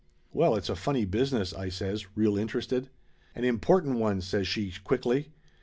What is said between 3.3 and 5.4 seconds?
"An important one!" says she quickly.